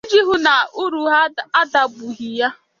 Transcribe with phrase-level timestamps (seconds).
[0.07, 1.11] iji hụ na ụrụhụ
[1.61, 2.49] adabughị ya